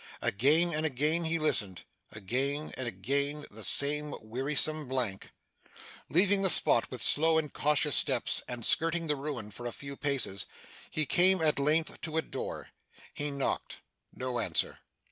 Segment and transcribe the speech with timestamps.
[0.23, 5.29] Again and again he listened; again and again the same wearisome blank.
[6.09, 9.95] Leaving the spot with slow and cautious steps, and skirting the ruin for a few
[9.95, 10.47] paces,
[10.89, 12.69] he came at length to a door.
[13.13, 13.81] He knocked.
[14.11, 14.79] No answer.